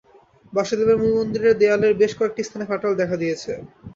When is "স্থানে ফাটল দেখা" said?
2.43-3.15